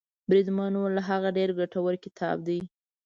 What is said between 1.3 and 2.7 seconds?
ډېر ګټور کتاب دی.